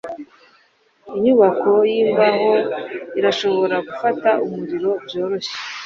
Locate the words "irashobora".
3.19-3.75